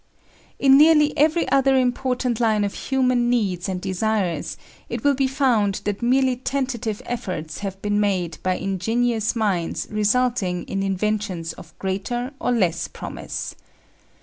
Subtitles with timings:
[0.57, 4.57] In nearly every other important line of human needs and desires
[4.89, 10.63] it will be found that merely tentative efforts have been made by ingenious minds resulting
[10.63, 13.53] in inventions of greater or less promise.